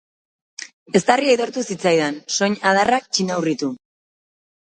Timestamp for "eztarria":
0.99-1.33